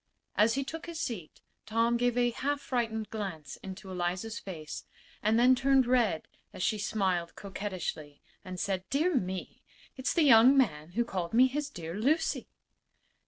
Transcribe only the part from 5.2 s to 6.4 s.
and then turned red